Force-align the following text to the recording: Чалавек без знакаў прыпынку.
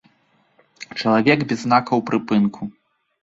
Чалавек 1.01 1.39
без 1.51 1.59
знакаў 1.65 2.03
прыпынку. 2.07 2.61